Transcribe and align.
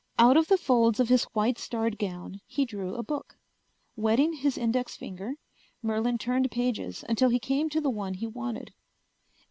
Out 0.17 0.35
of 0.35 0.47
the 0.47 0.57
folds 0.57 0.99
of 0.99 1.09
his 1.09 1.25
white 1.25 1.59
starred 1.59 1.99
gown 1.99 2.41
he 2.47 2.65
drew 2.65 2.95
a 2.95 3.03
book. 3.03 3.37
Wetting 3.95 4.33
his 4.33 4.57
index 4.57 4.95
finger, 4.95 5.35
Merlin 5.83 6.17
turned 6.17 6.49
pages 6.49 7.05
until 7.07 7.29
he 7.29 7.37
came 7.37 7.69
to 7.69 7.79
the 7.79 7.91
one 7.91 8.15
he 8.15 8.25
wanted. 8.25 8.73